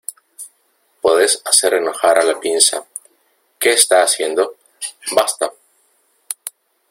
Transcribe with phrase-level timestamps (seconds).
[1.03, 2.83] Podes hacer enojar a la pinza.¿
[3.61, 4.55] qué está haciendo?¡
[5.15, 5.53] basta!